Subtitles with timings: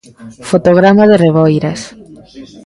[0.49, 1.81] Fotograma de Reboiras.